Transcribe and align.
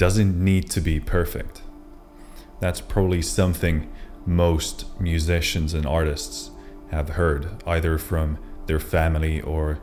doesn't 0.00 0.42
need 0.42 0.70
to 0.70 0.80
be 0.80 0.98
perfect. 0.98 1.60
That's 2.58 2.80
probably 2.80 3.20
something 3.20 3.92
most 4.24 4.86
musicians 4.98 5.74
and 5.74 5.84
artists 5.84 6.52
have 6.90 7.10
heard, 7.10 7.62
either 7.66 7.98
from 7.98 8.38
their 8.64 8.80
family 8.80 9.42
or 9.42 9.78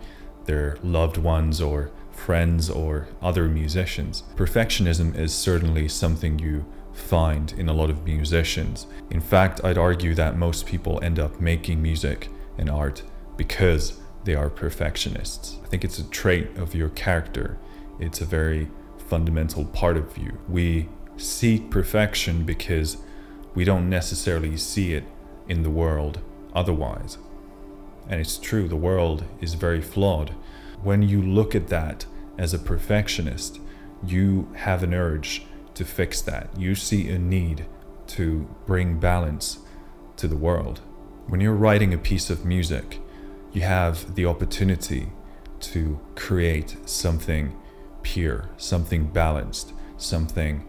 their 0.45 0.79
loved 0.81 1.17
ones 1.17 1.61
or 1.61 1.91
friends 2.09 2.67
or 2.67 3.07
other 3.21 3.47
musicians. 3.47 4.23
Perfectionism 4.35 5.15
is 5.15 5.35
certainly 5.35 5.87
something 5.87 6.39
you 6.39 6.65
find 6.93 7.51
in 7.51 7.69
a 7.69 7.73
lot 7.73 7.91
of 7.91 8.03
musicians. 8.03 8.87
In 9.11 9.21
fact, 9.21 9.61
I'd 9.63 9.77
argue 9.77 10.15
that 10.15 10.35
most 10.35 10.65
people 10.65 10.99
end 11.03 11.19
up 11.19 11.39
making 11.39 11.79
music 11.79 12.29
and 12.57 12.71
art 12.71 13.03
because 13.35 13.99
they 14.23 14.33
are 14.33 14.49
perfectionists. 14.49 15.59
I 15.63 15.67
think 15.67 15.85
it's 15.85 15.99
a 15.99 16.09
trait 16.09 16.57
of 16.57 16.73
your 16.73 16.89
character, 16.89 17.59
it's 17.99 18.19
a 18.19 18.25
very 18.25 18.67
fundamental 19.07 19.65
part 19.65 19.97
of 19.97 20.17
you. 20.17 20.37
We 20.47 20.89
seek 21.17 21.71
perfection 21.71 22.43
because 22.43 22.97
we 23.55 23.63
don't 23.63 23.89
necessarily 23.89 24.57
see 24.57 24.93
it 24.93 25.05
in 25.47 25.63
the 25.63 25.69
world 25.69 26.19
otherwise. 26.53 27.17
And 28.09 28.19
it's 28.21 28.37
true, 28.37 28.67
the 28.67 28.75
world 28.75 29.25
is 29.41 29.55
very 29.55 29.81
flawed. 29.81 30.35
When 30.83 31.01
you 31.01 31.21
look 31.21 31.55
at 31.55 31.67
that 31.67 32.05
as 32.37 32.53
a 32.53 32.59
perfectionist, 32.59 33.59
you 34.05 34.49
have 34.55 34.83
an 34.83 34.93
urge 34.93 35.45
to 35.73 35.83
fix 35.83 36.21
that. 36.21 36.49
You 36.57 36.75
see 36.75 37.09
a 37.09 37.17
need 37.19 37.65
to 38.07 38.47
bring 38.65 38.99
balance 38.99 39.59
to 40.17 40.27
the 40.27 40.37
world. 40.37 40.81
When 41.27 41.41
you're 41.41 41.53
writing 41.53 41.93
a 41.93 41.97
piece 41.97 42.29
of 42.29 42.45
music, 42.45 42.99
you 43.51 43.61
have 43.61 44.15
the 44.15 44.25
opportunity 44.25 45.11
to 45.59 45.99
create 46.15 46.77
something 46.85 47.55
pure, 48.07 48.49
something 48.55 49.05
balanced, 49.05 49.73
something 49.97 50.63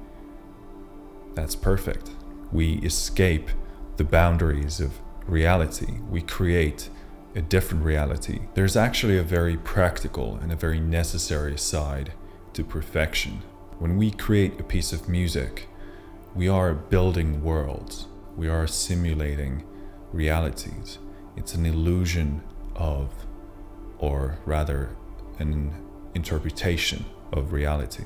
that's 1.35 1.55
perfect. 1.55 2.11
We 2.51 2.79
escape 2.79 3.51
the 3.97 4.03
boundaries 4.03 4.81
of 4.81 4.99
reality. 5.25 6.01
We 6.11 6.21
create 6.21 6.91
a 7.37 7.41
different 7.41 7.85
reality. 7.85 8.41
There's 8.55 8.77
actually 8.77 9.19
a 9.19 9.23
very 9.23 9.57
practical 9.57 10.35
and 10.35 10.51
a 10.51 10.57
very 10.57 10.81
necessary 10.81 11.57
side 11.57 12.13
to 12.55 12.65
perfection. 12.65 13.43
When 13.79 13.97
we 13.97 14.11
create 14.11 14.59
a 14.59 14.65
piece 14.65 14.93
of 14.93 15.09
music, 15.09 15.69
we 16.35 16.49
are 16.49 16.75
building 16.75 17.45
worlds, 17.45 18.09
we 18.37 18.49
are 18.49 18.67
simulating 18.67 19.65
realities. 20.13 20.99
It's 21.37 21.55
an 21.55 21.67
illusion 21.67 22.43
of, 22.75 23.13
or 23.99 24.39
rather, 24.45 24.97
an 25.39 25.73
interpretation 26.17 27.05
of 27.33 27.53
reality. 27.53 28.05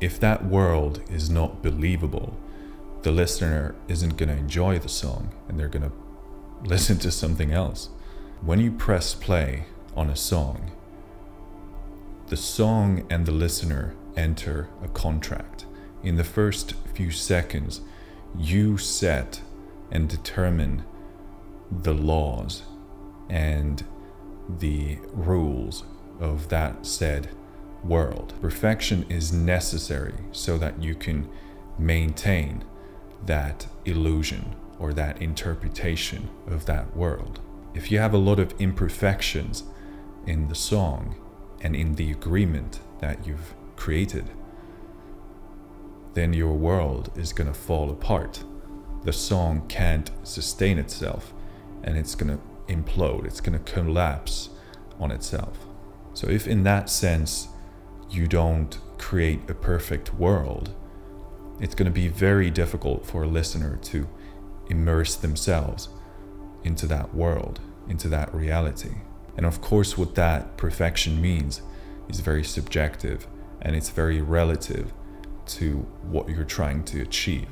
If 0.00 0.18
that 0.20 0.44
world 0.44 1.02
is 1.10 1.30
not 1.30 1.62
believable, 1.62 2.36
the 3.02 3.12
listener 3.12 3.74
isn't 3.88 4.16
going 4.16 4.28
to 4.28 4.36
enjoy 4.36 4.78
the 4.78 4.88
song 4.88 5.32
and 5.48 5.58
they're 5.58 5.68
going 5.68 5.90
to 5.90 6.68
listen 6.68 6.98
to 6.98 7.10
something 7.10 7.52
else. 7.52 7.88
When 8.40 8.58
you 8.58 8.72
press 8.72 9.14
play 9.14 9.66
on 9.96 10.10
a 10.10 10.16
song, 10.16 10.72
the 12.28 12.36
song 12.36 13.06
and 13.10 13.26
the 13.26 13.32
listener 13.32 13.94
enter 14.16 14.68
a 14.82 14.88
contract. 14.88 15.66
In 16.02 16.16
the 16.16 16.24
first 16.24 16.74
few 16.94 17.10
seconds, 17.10 17.82
you 18.36 18.78
set 18.78 19.40
and 19.90 20.08
determine 20.08 20.84
the 21.70 21.94
laws 21.94 22.62
and 23.28 23.84
the 24.48 24.98
rules 25.12 25.84
of 26.20 26.48
that 26.48 26.86
said 26.86 27.28
world. 27.84 28.34
Perfection 28.40 29.04
is 29.08 29.32
necessary 29.32 30.14
so 30.32 30.58
that 30.58 30.82
you 30.82 30.94
can 30.94 31.28
maintain 31.78 32.64
that 33.26 33.66
illusion 33.84 34.56
or 34.78 34.92
that 34.92 35.20
interpretation 35.22 36.28
of 36.46 36.66
that 36.66 36.96
world 36.96 37.40
if 37.74 37.90
you 37.90 37.98
have 37.98 38.14
a 38.14 38.18
lot 38.18 38.38
of 38.38 38.54
imperfections 38.60 39.64
in 40.26 40.48
the 40.48 40.54
song 40.54 41.16
and 41.60 41.74
in 41.74 41.94
the 41.94 42.10
agreement 42.10 42.80
that 43.00 43.26
you've 43.26 43.54
created, 43.76 44.30
then 46.14 46.32
your 46.32 46.52
world 46.52 47.10
is 47.16 47.32
going 47.32 47.46
to 47.46 47.58
fall 47.58 47.90
apart. 47.90 48.44
The 49.04 49.12
song 49.12 49.66
can't 49.68 50.10
sustain 50.22 50.78
itself 50.78 51.32
and 51.82 51.96
it's 51.96 52.14
going 52.14 52.36
to 52.36 52.72
implode, 52.72 53.24
it's 53.24 53.40
going 53.40 53.58
to 53.58 53.72
collapse 53.72 54.50
on 55.00 55.10
itself. 55.10 55.66
So, 56.14 56.28
if 56.28 56.46
in 56.46 56.62
that 56.64 56.90
sense 56.90 57.48
you 58.12 58.26
don't 58.26 58.78
create 58.98 59.48
a 59.48 59.54
perfect 59.54 60.14
world, 60.14 60.74
it's 61.60 61.74
going 61.74 61.86
to 61.86 61.92
be 61.92 62.08
very 62.08 62.50
difficult 62.50 63.06
for 63.06 63.24
a 63.24 63.28
listener 63.28 63.76
to 63.76 64.08
immerse 64.68 65.14
themselves 65.16 65.88
into 66.64 66.86
that 66.86 67.14
world, 67.14 67.60
into 67.88 68.08
that 68.08 68.34
reality. 68.34 68.96
And 69.36 69.46
of 69.46 69.60
course, 69.60 69.96
what 69.96 70.14
that 70.14 70.56
perfection 70.56 71.20
means 71.20 71.62
is 72.08 72.20
very 72.20 72.44
subjective 72.44 73.26
and 73.60 73.76
it's 73.76 73.90
very 73.90 74.20
relative 74.20 74.92
to 75.44 75.86
what 76.02 76.28
you're 76.28 76.44
trying 76.44 76.84
to 76.84 77.00
achieve. 77.00 77.48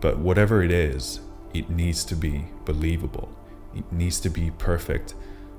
But 0.00 0.18
whatever 0.18 0.62
it 0.62 0.70
is, 0.70 1.20
it 1.52 1.68
needs 1.68 2.04
to 2.06 2.14
be 2.14 2.46
believable, 2.64 3.34
it 3.74 3.90
needs 3.92 4.20
to 4.20 4.30
be 4.30 4.50
perfect 4.52 5.14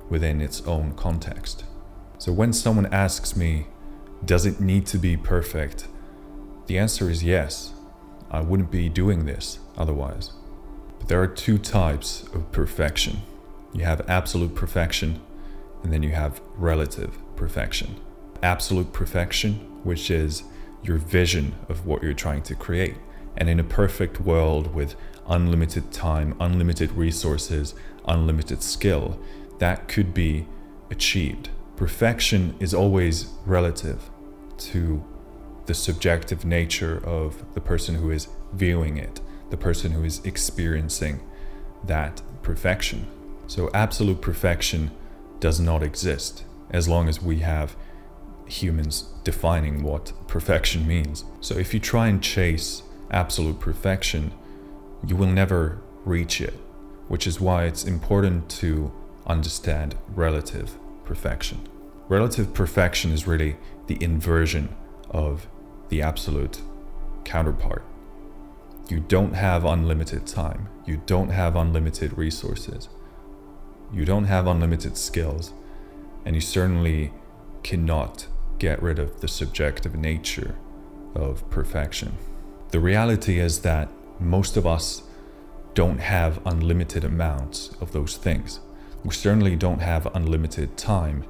within 0.08 0.40
its 0.40 0.60
own 0.62 0.94
context. 0.94 1.64
So 2.18 2.32
when 2.32 2.52
someone 2.52 2.86
asks 2.86 3.36
me, 3.36 3.66
does 4.24 4.46
it 4.46 4.60
need 4.60 4.86
to 4.86 4.98
be 4.98 5.16
perfect? 5.16 5.88
The 6.66 6.78
answer 6.78 7.10
is 7.10 7.24
yes. 7.24 7.72
I 8.30 8.40
wouldn't 8.40 8.70
be 8.70 8.88
doing 8.88 9.26
this 9.26 9.58
otherwise. 9.76 10.32
But 10.98 11.08
there 11.08 11.20
are 11.20 11.26
two 11.26 11.58
types 11.58 12.22
of 12.34 12.50
perfection 12.52 13.22
you 13.74 13.84
have 13.84 14.08
absolute 14.08 14.54
perfection, 14.54 15.20
and 15.82 15.92
then 15.92 16.02
you 16.02 16.10
have 16.10 16.42
relative 16.56 17.16
perfection. 17.36 17.96
Absolute 18.42 18.92
perfection, 18.92 19.54
which 19.82 20.10
is 20.10 20.42
your 20.82 20.98
vision 20.98 21.54
of 21.68 21.86
what 21.86 22.02
you're 22.02 22.12
trying 22.12 22.42
to 22.42 22.54
create. 22.54 22.96
And 23.36 23.48
in 23.48 23.58
a 23.58 23.64
perfect 23.64 24.20
world 24.20 24.74
with 24.74 24.94
unlimited 25.26 25.90
time, 25.90 26.36
unlimited 26.38 26.92
resources, 26.92 27.74
unlimited 28.06 28.62
skill, 28.62 29.18
that 29.58 29.88
could 29.88 30.12
be 30.12 30.46
achieved. 30.90 31.48
Perfection 31.82 32.54
is 32.60 32.74
always 32.74 33.26
relative 33.44 34.08
to 34.56 35.02
the 35.66 35.74
subjective 35.74 36.44
nature 36.44 37.04
of 37.04 37.44
the 37.54 37.60
person 37.60 37.96
who 37.96 38.12
is 38.12 38.28
viewing 38.52 38.98
it, 38.98 39.20
the 39.50 39.56
person 39.56 39.90
who 39.90 40.04
is 40.04 40.24
experiencing 40.24 41.18
that 41.82 42.22
perfection. 42.42 43.08
So, 43.48 43.68
absolute 43.74 44.20
perfection 44.22 44.92
does 45.40 45.58
not 45.58 45.82
exist 45.82 46.44
as 46.70 46.86
long 46.86 47.08
as 47.08 47.20
we 47.20 47.40
have 47.40 47.74
humans 48.46 49.06
defining 49.24 49.82
what 49.82 50.12
perfection 50.28 50.86
means. 50.86 51.24
So, 51.40 51.56
if 51.56 51.74
you 51.74 51.80
try 51.80 52.06
and 52.06 52.22
chase 52.22 52.84
absolute 53.10 53.58
perfection, 53.58 54.30
you 55.04 55.16
will 55.16 55.26
never 55.26 55.82
reach 56.04 56.40
it, 56.40 56.54
which 57.08 57.26
is 57.26 57.40
why 57.40 57.64
it's 57.64 57.82
important 57.82 58.48
to 58.60 58.92
understand 59.26 59.96
relative 60.14 60.78
perfection. 61.04 61.68
Relative 62.12 62.52
perfection 62.52 63.10
is 63.10 63.26
really 63.26 63.56
the 63.86 63.96
inversion 64.02 64.74
of 65.10 65.46
the 65.88 66.02
absolute 66.02 66.60
counterpart. 67.24 67.84
You 68.88 69.00
don't 69.00 69.32
have 69.32 69.64
unlimited 69.64 70.26
time, 70.26 70.68
you 70.84 71.00
don't 71.06 71.30
have 71.30 71.56
unlimited 71.56 72.16
resources 72.18 72.88
you 73.92 74.06
don't 74.06 74.24
have 74.24 74.46
unlimited 74.46 74.96
skills, 74.96 75.52
and 76.24 76.34
you 76.34 76.40
certainly 76.40 77.12
cannot 77.62 78.26
get 78.58 78.82
rid 78.82 78.98
of 78.98 79.20
the 79.20 79.28
subjective 79.28 79.94
nature 79.94 80.56
of 81.14 81.48
perfection. 81.50 82.16
The 82.70 82.80
reality 82.80 83.38
is 83.38 83.60
that 83.60 83.90
most 84.18 84.56
of 84.56 84.66
us 84.66 85.02
don't 85.74 85.98
have 85.98 86.40
unlimited 86.46 87.04
amounts 87.04 87.70
of 87.80 87.92
those 87.92 88.16
things. 88.16 88.60
We 89.04 89.12
certainly 89.12 89.56
don't 89.56 89.80
have 89.80 90.14
unlimited 90.14 90.78
time. 90.78 91.24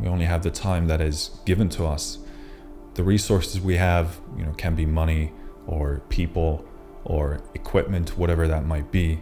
We 0.00 0.08
only 0.08 0.24
have 0.24 0.42
the 0.42 0.50
time 0.50 0.86
that 0.88 1.00
is 1.00 1.38
given 1.44 1.68
to 1.70 1.86
us. 1.86 2.18
The 2.94 3.04
resources 3.04 3.60
we 3.60 3.76
have, 3.76 4.20
you 4.36 4.44
know, 4.44 4.52
can 4.52 4.74
be 4.74 4.86
money 4.86 5.32
or 5.66 6.02
people 6.08 6.64
or 7.04 7.40
equipment, 7.54 8.16
whatever 8.18 8.46
that 8.48 8.64
might 8.64 8.90
be 8.90 9.20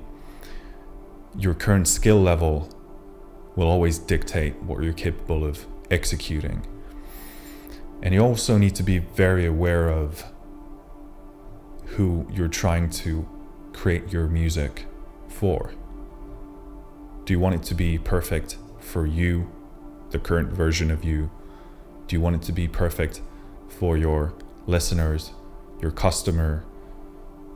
your 1.37 1.55
current 1.55 1.87
skill 1.87 2.21
level 2.21 2.69
will 3.57 3.69
always 3.69 3.99
dictate 3.99 4.61
what 4.63 4.83
you're 4.83 4.93
capable 4.93 5.45
of 5.45 5.67
executing. 5.91 6.67
And 8.03 8.15
you 8.15 8.21
also 8.21 8.57
need 8.57 8.75
to 8.77 8.83
be 8.83 8.99
very 8.99 9.47
aware 9.47 9.89
of 9.89 10.25
who 11.85 12.27
you're 12.33 12.49
trying 12.49 12.91
to 12.91 13.29
create 13.73 14.13
your 14.13 14.27
music 14.27 14.87
for. 15.29 15.73
Do 17.25 17.33
you 17.33 17.41
want 17.41 17.57
it 17.57 17.63
to 17.65 17.75
be 17.75 17.99
perfect 17.99 18.57
for 18.79 19.07
you, 19.07 19.51
the 20.11 20.19
current 20.19 20.53
version 20.53 20.91
of 20.91 21.05
you? 21.05 21.31
Do 22.07 22.17
you 22.17 22.21
want 22.21 22.37
it 22.37 22.43
to 22.43 22.53
be 22.53 22.69
perfect 22.69 23.23
for 23.69 23.97
your 23.97 24.35
listeners 24.67 25.33
your 25.81 25.91
customer, 25.91 26.65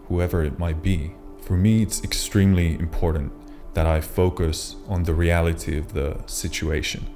whoever 0.09 0.43
it 0.43 0.59
might 0.59 0.83
be. 0.83 1.13
For 1.43 1.57
me, 1.57 1.83
it's 1.83 2.03
extremely 2.03 2.73
important 2.79 3.33
that 3.75 3.87
I 3.87 4.01
focus 4.01 4.77
on 4.89 5.03
the 5.03 5.15
reality 5.15 5.77
of 5.77 5.93
the 5.93 6.19
situation. 6.27 7.07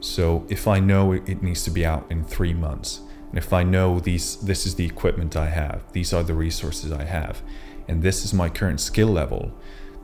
So 0.00 0.44
if 0.48 0.66
I 0.66 0.80
know 0.80 1.12
it 1.12 1.42
needs 1.42 1.62
to 1.64 1.70
be 1.70 1.86
out 1.86 2.06
in 2.10 2.24
three 2.24 2.52
months, 2.52 3.00
and 3.28 3.38
if 3.38 3.52
I 3.52 3.62
know 3.62 4.00
these 4.00 4.36
this 4.36 4.66
is 4.66 4.74
the 4.74 4.84
equipment 4.84 5.36
I 5.36 5.46
have, 5.46 5.90
these 5.92 6.12
are 6.12 6.24
the 6.24 6.34
resources 6.34 6.92
I 6.92 7.04
have, 7.04 7.40
and 7.88 8.02
this 8.02 8.24
is 8.24 8.34
my 8.34 8.48
current 8.48 8.80
skill 8.80 9.08
level, 9.08 9.52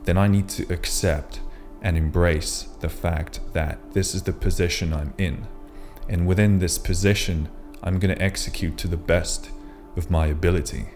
then 0.05 0.17
I 0.17 0.29
need 0.29 0.49
to 0.51 0.73
accept 0.73 1.41
and 1.83 1.97
embrace 1.97 2.69
the 2.81 2.89
fact 2.89 3.41
that 3.53 3.93
this 3.93 4.15
is 4.15 4.23
the 4.25 4.33
position 4.33 4.93
I'm 4.93 5.15
in. 5.19 5.47
And 6.09 6.27
within 6.27 6.59
this 6.59 6.79
position, 6.79 7.49
I'm 7.83 7.99
going 7.99 8.15
to 8.15 8.23
execute 8.23 8.77
to 8.79 8.89
the 8.89 8.97
best 8.97 9.51
of 9.97 10.11
my 10.11 10.27
ability. 10.27 10.89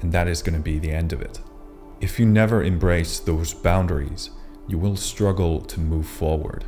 And 0.00 0.12
that 0.12 0.28
is 0.28 0.42
going 0.42 0.56
to 0.56 0.62
be 0.62 0.78
the 0.78 0.90
end 0.90 1.12
of 1.12 1.22
it. 1.22 1.40
If 2.00 2.18
you 2.18 2.26
never 2.26 2.62
embrace 2.62 3.18
those 3.18 3.54
boundaries, 3.54 4.30
you 4.68 4.78
will 4.78 4.96
struggle 4.96 5.60
to 5.60 5.80
move 5.80 6.06
forward. 6.06 6.64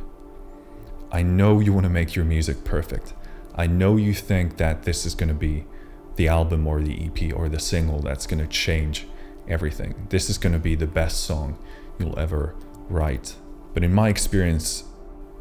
I 1.11 1.21
know 1.21 1.59
you 1.59 1.73
want 1.73 1.85
to 1.85 1.89
make 1.89 2.15
your 2.15 2.25
music 2.25 2.63
perfect. 2.63 3.13
I 3.55 3.67
know 3.67 3.97
you 3.97 4.13
think 4.13 4.57
that 4.57 4.83
this 4.83 5.05
is 5.05 5.15
going 5.15 5.29
to 5.29 5.35
be 5.35 5.65
the 6.15 6.27
album 6.27 6.67
or 6.67 6.81
the 6.81 7.05
EP 7.05 7.33
or 7.35 7.49
the 7.49 7.59
single 7.59 7.99
that's 7.99 8.27
going 8.27 8.39
to 8.39 8.47
change 8.47 9.07
everything. 9.47 10.07
This 10.09 10.29
is 10.29 10.37
going 10.37 10.53
to 10.53 10.59
be 10.59 10.75
the 10.75 10.87
best 10.87 11.23
song 11.23 11.57
you'll 11.99 12.17
ever 12.19 12.55
write. 12.89 13.35
But 13.73 13.83
in 13.83 13.93
my 13.93 14.09
experience, 14.09 14.83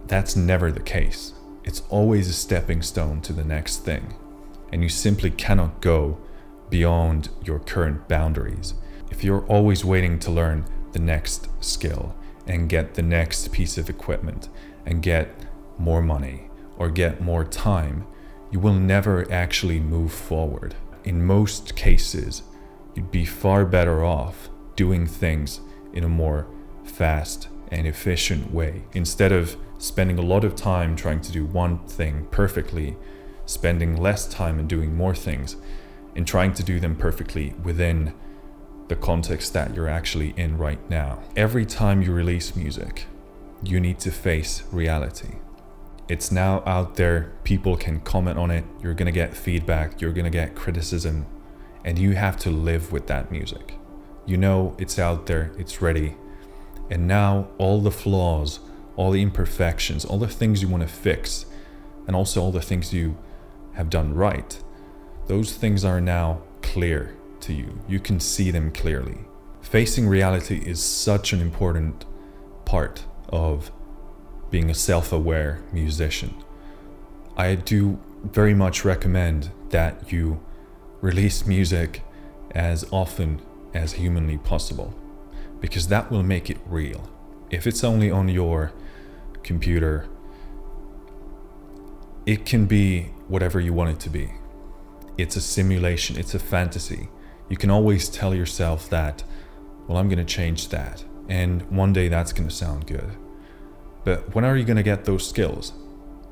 that's 0.06 0.36
never 0.36 0.70
the 0.70 0.80
case. 0.80 1.32
It's 1.64 1.82
always 1.88 2.28
a 2.28 2.32
stepping 2.32 2.82
stone 2.82 3.20
to 3.22 3.32
the 3.32 3.44
next 3.44 3.84
thing. 3.84 4.14
And 4.72 4.82
you 4.82 4.88
simply 4.88 5.30
cannot 5.30 5.80
go 5.80 6.18
beyond 6.70 7.28
your 7.44 7.58
current 7.58 8.08
boundaries 8.08 8.74
if 9.10 9.24
you're 9.24 9.46
always 9.46 9.84
waiting 9.84 10.18
to 10.20 10.30
learn 10.30 10.64
the 10.92 10.98
next 10.98 11.48
skill 11.64 12.14
and 12.46 12.68
get 12.68 12.94
the 12.94 13.02
next 13.02 13.52
piece 13.52 13.78
of 13.78 13.88
equipment 13.88 14.48
and 14.84 15.02
get 15.02 15.46
more 15.78 16.02
money 16.02 16.50
or 16.76 16.90
get 16.90 17.20
more 17.20 17.44
time, 17.44 18.06
you 18.50 18.60
will 18.60 18.74
never 18.74 19.30
actually 19.32 19.80
move 19.80 20.12
forward. 20.12 20.74
In 21.04 21.24
most 21.24 21.76
cases, 21.76 22.42
you'd 22.94 23.10
be 23.10 23.24
far 23.24 23.64
better 23.64 24.04
off 24.04 24.48
doing 24.74 25.06
things 25.06 25.60
in 25.92 26.04
a 26.04 26.08
more 26.08 26.46
fast 26.86 27.48
and 27.68 27.86
efficient 27.86 28.52
way 28.52 28.84
instead 28.92 29.32
of 29.32 29.56
spending 29.78 30.18
a 30.18 30.22
lot 30.22 30.44
of 30.44 30.54
time 30.54 30.96
trying 30.96 31.20
to 31.20 31.32
do 31.32 31.44
one 31.44 31.78
thing 31.86 32.26
perfectly, 32.30 32.96
spending 33.44 33.96
less 33.96 34.26
time 34.26 34.58
and 34.58 34.68
doing 34.68 34.96
more 34.96 35.14
things 35.14 35.56
and 36.14 36.26
trying 36.26 36.52
to 36.54 36.62
do 36.62 36.80
them 36.80 36.96
perfectly 36.96 37.54
within 37.62 38.12
the 38.88 38.96
context 38.96 39.52
that 39.52 39.74
you're 39.74 39.88
actually 39.88 40.32
in 40.36 40.56
right 40.56 40.88
now. 40.88 41.22
Every 41.34 41.66
time 41.66 42.02
you 42.02 42.12
release 42.12 42.56
music, 42.56 43.06
you 43.62 43.80
need 43.80 43.98
to 44.00 44.10
face 44.10 44.62
reality. 44.70 45.36
It's 46.08 46.30
now 46.30 46.62
out 46.66 46.94
there, 46.94 47.32
people 47.42 47.76
can 47.76 48.00
comment 48.00 48.38
on 48.38 48.50
it, 48.50 48.64
you're 48.80 48.94
gonna 48.94 49.10
get 49.10 49.36
feedback, 49.36 50.00
you're 50.00 50.12
gonna 50.12 50.30
get 50.30 50.54
criticism, 50.54 51.26
and 51.84 51.98
you 51.98 52.14
have 52.14 52.36
to 52.38 52.50
live 52.50 52.92
with 52.92 53.08
that 53.08 53.30
music. 53.30 53.74
You 54.24 54.36
know 54.36 54.76
it's 54.78 54.98
out 54.98 55.26
there, 55.26 55.52
it's 55.58 55.82
ready, 55.82 56.16
and 56.90 57.06
now 57.06 57.48
all 57.58 57.80
the 57.80 57.90
flaws, 57.90 58.60
all 58.96 59.10
the 59.10 59.22
imperfections, 59.22 60.04
all 60.04 60.18
the 60.18 60.28
things 60.28 60.62
you 60.62 60.68
wanna 60.68 60.88
fix, 60.88 61.46
and 62.06 62.14
also 62.14 62.42
all 62.42 62.52
the 62.52 62.60
things 62.60 62.92
you 62.92 63.16
have 63.74 63.90
done 63.90 64.14
right, 64.14 64.62
those 65.26 65.54
things 65.54 65.84
are 65.84 66.00
now 66.00 66.40
clear 66.62 67.16
to 67.40 67.52
you. 67.52 67.80
You 67.88 68.00
can 68.00 68.20
see 68.20 68.50
them 68.50 68.70
clearly. 68.70 69.18
Facing 69.60 70.08
reality 70.08 70.62
is 70.64 70.82
such 70.82 71.32
an 71.32 71.40
important 71.40 72.04
part 72.64 73.04
of 73.28 73.70
being 74.50 74.70
a 74.70 74.74
self 74.74 75.12
aware 75.12 75.62
musician. 75.72 76.34
I 77.36 77.56
do 77.56 77.98
very 78.22 78.54
much 78.54 78.84
recommend 78.84 79.50
that 79.70 80.12
you 80.12 80.40
release 81.00 81.46
music 81.46 82.02
as 82.52 82.86
often 82.90 83.42
as 83.74 83.92
humanly 83.92 84.38
possible 84.38 84.94
because 85.68 85.88
that 85.88 86.10
will 86.10 86.22
make 86.22 86.50
it 86.50 86.58
real. 86.66 87.10
If 87.50 87.66
it's 87.66 87.84
only 87.84 88.10
on 88.10 88.28
your 88.28 88.72
computer, 89.42 90.08
it 92.24 92.44
can 92.44 92.66
be 92.66 93.12
whatever 93.28 93.60
you 93.60 93.72
want 93.72 93.90
it 93.90 94.00
to 94.00 94.10
be. 94.10 94.32
It's 95.16 95.36
a 95.36 95.40
simulation, 95.40 96.18
it's 96.18 96.34
a 96.34 96.38
fantasy 96.38 97.08
you 97.48 97.56
can 97.56 97.70
always 97.70 98.08
tell 98.08 98.34
yourself 98.34 98.90
that, 98.90 99.22
well, 99.86 99.98
I'm 99.98 100.08
going 100.08 100.18
to 100.18 100.24
change 100.24 100.68
that. 100.70 101.04
And 101.28 101.62
one 101.70 101.92
day 101.92 102.08
that's 102.08 102.32
going 102.32 102.48
to 102.48 102.54
sound 102.54 102.86
good. 102.86 103.16
But 104.04 104.34
when 104.34 104.44
are 104.44 104.56
you 104.56 104.64
going 104.64 104.76
to 104.76 104.82
get 104.82 105.04
those 105.04 105.28
skills? 105.28 105.72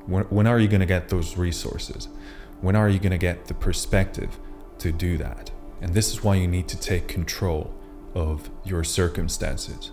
When, 0.05 0.23
when 0.25 0.47
are 0.47 0.59
you 0.59 0.67
going 0.67 0.81
to 0.81 0.85
get 0.85 1.09
those 1.09 1.37
resources? 1.37 2.09
When 2.61 2.75
are 2.75 2.89
you 2.89 2.99
going 2.99 3.11
to 3.11 3.17
get 3.17 3.45
the 3.45 3.53
perspective 3.53 4.39
to 4.79 4.91
do 4.91 5.17
that? 5.17 5.51
And 5.81 5.93
this 5.93 6.11
is 6.11 6.23
why 6.23 6.35
you 6.35 6.47
need 6.47 6.67
to 6.69 6.79
take 6.79 7.07
control 7.07 7.73
of 8.15 8.49
your 8.63 8.83
circumstances. 8.83 9.91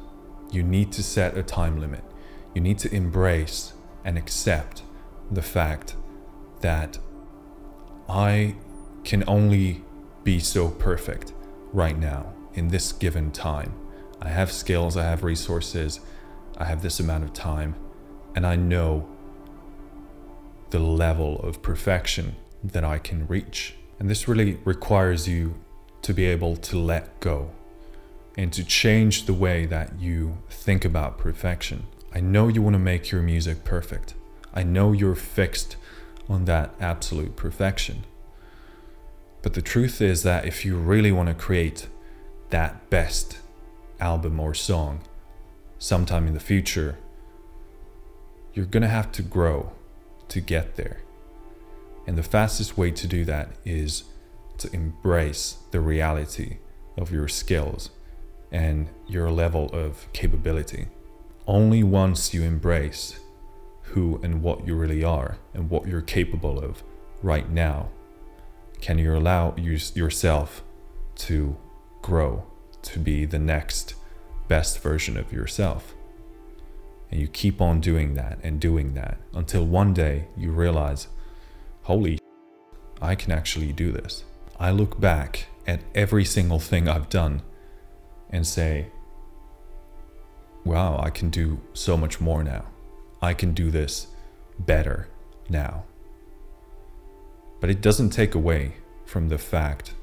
You 0.50 0.62
need 0.62 0.92
to 0.92 1.02
set 1.02 1.36
a 1.36 1.42
time 1.42 1.80
limit. 1.80 2.04
You 2.54 2.60
need 2.60 2.78
to 2.78 2.94
embrace 2.94 3.72
and 4.04 4.16
accept 4.16 4.82
the 5.30 5.42
fact 5.42 5.96
that 6.60 6.98
I 8.08 8.56
can 9.04 9.24
only 9.26 9.82
be 10.22 10.38
so 10.38 10.68
perfect 10.68 11.32
right 11.72 11.98
now 11.98 12.32
in 12.54 12.68
this 12.68 12.92
given 12.92 13.32
time. 13.32 13.74
I 14.20 14.28
have 14.28 14.52
skills, 14.52 14.96
I 14.96 15.04
have 15.04 15.24
resources, 15.24 16.00
I 16.56 16.64
have 16.64 16.82
this 16.82 17.00
amount 17.00 17.24
of 17.24 17.32
time, 17.32 17.74
and 18.36 18.46
I 18.46 18.56
know 18.56 19.08
the 20.70 20.78
level 20.78 21.40
of 21.40 21.62
perfection 21.62 22.36
that 22.62 22.84
I 22.84 22.98
can 22.98 23.26
reach. 23.26 23.74
And 23.98 24.08
this 24.08 24.28
really 24.28 24.58
requires 24.64 25.26
you 25.26 25.54
to 26.02 26.14
be 26.14 26.26
able 26.26 26.56
to 26.56 26.78
let 26.78 27.18
go 27.20 27.50
and 28.36 28.52
to 28.52 28.64
change 28.64 29.26
the 29.26 29.34
way 29.34 29.66
that 29.66 30.00
you 30.00 30.38
think 30.48 30.84
about 30.84 31.18
perfection. 31.18 31.84
I 32.14 32.20
know 32.20 32.48
you 32.48 32.62
want 32.62 32.74
to 32.74 32.78
make 32.78 33.10
your 33.10 33.22
music 33.22 33.64
perfect. 33.64 34.14
I 34.54 34.62
know 34.62 34.92
you're 34.92 35.14
fixed 35.14 35.76
on 36.28 36.44
that 36.46 36.74
absolute 36.80 37.36
perfection. 37.36 38.04
But 39.42 39.54
the 39.54 39.62
truth 39.62 40.00
is 40.00 40.22
that 40.22 40.46
if 40.46 40.64
you 40.64 40.76
really 40.76 41.12
want 41.12 41.28
to 41.28 41.34
create 41.34 41.88
that 42.50 42.88
best 42.90 43.38
album 43.98 44.38
or 44.38 44.54
song 44.54 45.00
sometime 45.78 46.26
in 46.26 46.34
the 46.34 46.40
future, 46.40 46.98
you're 48.54 48.66
going 48.66 48.82
to 48.82 48.88
have 48.88 49.10
to 49.12 49.22
grow 49.22 49.72
to 50.28 50.40
get 50.40 50.76
there. 50.76 51.02
And 52.06 52.16
the 52.16 52.22
fastest 52.22 52.76
way 52.76 52.90
to 52.90 53.06
do 53.06 53.24
that 53.24 53.50
is 53.64 54.04
to 54.58 54.72
embrace 54.74 55.58
the 55.70 55.80
reality 55.80 56.58
of 56.96 57.10
your 57.10 57.28
skills 57.28 57.90
and 58.52 58.88
your 59.08 59.32
level 59.32 59.68
of 59.72 60.06
capability. 60.12 60.86
Only 61.48 61.82
once 61.82 62.32
you 62.32 62.42
embrace 62.44 63.18
who 63.82 64.20
and 64.22 64.42
what 64.42 64.66
you 64.66 64.76
really 64.76 65.02
are 65.02 65.38
and 65.52 65.68
what 65.68 65.88
you're 65.88 66.00
capable 66.00 66.62
of 66.62 66.84
right 67.22 67.50
now 67.50 67.88
can 68.82 68.98
you 68.98 69.14
allow 69.14 69.54
yourself 69.56 70.64
to 71.14 71.56
grow 72.02 72.44
to 72.82 72.98
be 72.98 73.24
the 73.24 73.38
next 73.38 73.94
best 74.48 74.80
version 74.80 75.16
of 75.16 75.32
yourself? 75.32 75.94
And 77.08 77.20
you 77.20 77.28
keep 77.28 77.60
on 77.60 77.80
doing 77.80 78.14
that 78.14 78.40
and 78.42 78.58
doing 78.58 78.94
that 78.94 79.18
until 79.32 79.64
one 79.64 79.94
day 79.94 80.26
you 80.36 80.50
realize, 80.50 81.06
holy, 81.82 82.18
I 83.00 83.14
can 83.14 83.30
actually 83.30 83.72
do 83.72 83.92
this. 83.92 84.24
I 84.58 84.72
look 84.72 84.98
back 84.98 85.46
at 85.64 85.82
every 85.94 86.24
single 86.24 86.58
thing 86.58 86.88
I've 86.88 87.08
done 87.08 87.42
and 88.32 88.46
say, 88.46 88.86
wow, 90.64 90.98
I 90.98 91.10
can 91.10 91.28
do 91.30 91.60
so 91.74 91.96
much 91.96 92.20
more 92.20 92.42
now. 92.42 92.64
I 93.20 93.34
can 93.34 93.52
do 93.52 93.70
this 93.70 94.08
better 94.58 95.08
now. 95.48 95.84
But 97.60 97.70
it 97.70 97.80
doesn't 97.80 98.10
take 98.10 98.34
away 98.34 98.76
from 99.04 99.28
the 99.28 99.38
fact 99.38 99.94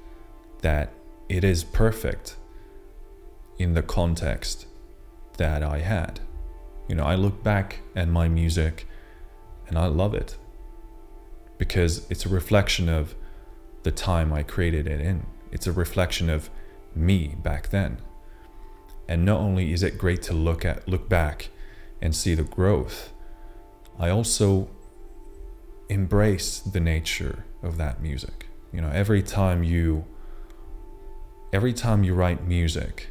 that 0.62 0.94
it 1.28 1.44
is 1.44 1.64
perfect 1.64 2.36
in 3.58 3.74
the 3.74 3.84
context 3.84 4.66
that 5.38 5.64
I 5.64 5.80
had. 5.80 6.20
You 6.88 6.96
know, 6.96 7.06
I 7.06 7.16
look 7.16 7.44
back 7.44 7.80
at 7.96 8.08
my 8.08 8.28
music 8.30 8.88
and 9.68 9.78
I 9.78 9.86
love 9.88 10.14
it 10.14 10.38
because 11.58 12.10
it's 12.10 12.26
a 12.26 12.30
reflection 12.30 12.90
of 12.90 13.16
the 13.84 13.92
time 13.92 14.34
I 14.34 14.44
created 14.44 14.88
it 14.88 15.02
in. 15.02 15.26
It's 15.52 15.68
a 15.68 15.72
reflection 15.72 16.30
of 16.30 16.50
me 16.96 17.36
back 17.44 17.70
then. 17.70 18.00
And 19.10 19.26
not 19.26 19.40
only 19.40 19.74
is 19.74 19.82
it 19.82 19.98
great 19.98 20.22
to 20.24 20.34
look 20.34 20.64
at 20.64 20.88
look 20.88 21.10
back 21.10 21.50
and 22.00 22.16
see 22.16 22.36
the 22.36 22.44
growth, 22.44 23.12
I 23.98 24.10
also 24.10 24.70
embrace 25.90 26.60
the 26.60 26.80
nature 26.80 27.44
of 27.64 27.78
that 27.78 28.04
music. 28.04 28.46
You 28.72 28.82
know, 28.82 28.92
every 28.92 29.24
time 29.24 29.64
you 29.64 30.06
every 31.52 31.74
time 31.74 32.04
you 32.04 32.14
write 32.14 32.46
music, 32.46 33.08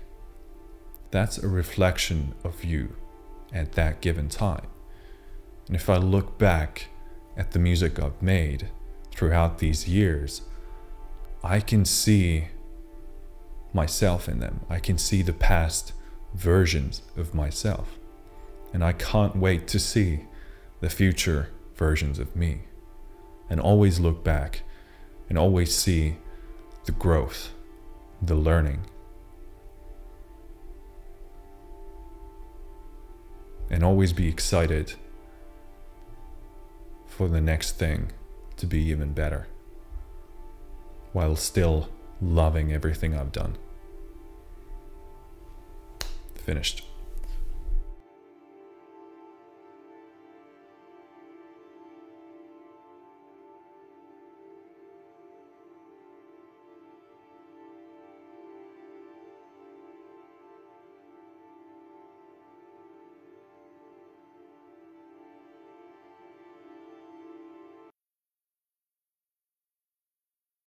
that's 1.10 1.36
a 1.36 1.48
reflection 1.48 2.32
of 2.44 2.64
you 2.64 2.94
at 3.52 3.72
that 3.72 4.00
given 4.00 4.28
time. 4.28 4.68
And 5.66 5.74
if 5.74 5.90
I 5.90 5.96
look 5.96 6.38
back 6.38 6.90
at 7.36 7.50
the 7.50 7.58
music 7.58 7.98
I've 7.98 8.22
made 8.22 8.68
throughout 9.10 9.58
these 9.58 9.88
years, 9.88 10.42
I 11.42 11.58
can 11.58 11.84
see 11.84 12.50
myself 13.72 14.28
in 14.28 14.40
them. 14.40 14.60
I 14.68 14.78
can 14.78 14.98
see 14.98 15.22
the 15.22 15.32
past 15.32 15.92
versions 16.34 17.02
of 17.16 17.34
myself. 17.34 17.98
And 18.72 18.84
I 18.84 18.92
can't 18.92 19.36
wait 19.36 19.66
to 19.68 19.78
see 19.78 20.24
the 20.80 20.90
future 20.90 21.50
versions 21.76 22.18
of 22.18 22.36
me. 22.36 22.62
And 23.50 23.60
always 23.60 23.98
look 23.98 24.22
back 24.22 24.62
and 25.28 25.38
always 25.38 25.74
see 25.74 26.16
the 26.84 26.92
growth, 26.92 27.54
the 28.20 28.34
learning. 28.34 28.80
And 33.70 33.84
always 33.84 34.12
be 34.12 34.28
excited 34.28 34.94
for 37.06 37.28
the 37.28 37.40
next 37.40 37.78
thing 37.78 38.12
to 38.56 38.66
be 38.66 38.82
even 38.84 39.12
better 39.12 39.48
while 41.12 41.36
still 41.36 41.88
loving 42.20 42.72
everything 42.72 43.14
I've 43.16 43.32
done. 43.32 43.56
Finished. 46.34 46.87